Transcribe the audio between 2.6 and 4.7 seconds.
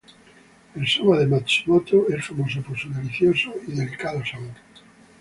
por su delicioso y delicado sabor.